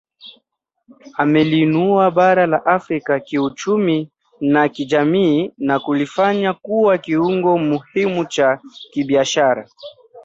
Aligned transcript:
Imeliinua 1.23 2.05
bara 2.17 2.45
la 2.47 2.65
Afrika 2.65 3.19
kiuchumi 3.19 4.09
na 4.41 4.69
kijamii 4.69 5.51
na 5.57 5.79
kulifanya 5.79 6.53
kuwa 6.53 6.97
kiungo 6.97 7.57
muhimu 7.57 8.25
cha 8.25 8.59
kibiashara 8.91 9.69